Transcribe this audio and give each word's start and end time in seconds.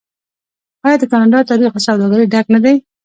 آیا 0.85 0.97
د 0.99 1.03
کاناډا 1.11 1.39
تاریخ 1.49 1.71
له 1.75 1.81
سوداګرۍ 1.87 2.25
ډک 2.33 2.45
نه 2.55 2.59
دی؟ 2.63 2.75